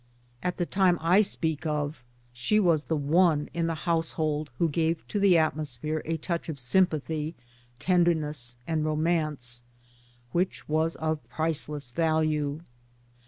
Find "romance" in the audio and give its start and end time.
8.83-9.61